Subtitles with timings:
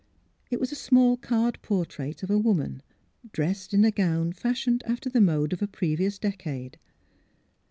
[0.49, 2.81] It was a small card portrait of a woman,
[3.33, 6.79] pressed in a gown fashioned after the mode of a previous decade.